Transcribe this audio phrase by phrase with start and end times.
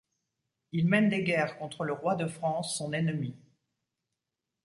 [0.71, 3.35] Il mène des guerres contre le roi de France, son ennemi.